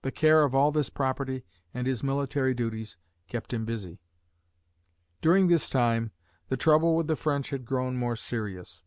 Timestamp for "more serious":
7.94-8.82